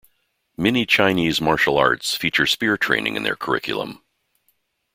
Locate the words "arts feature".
1.77-2.47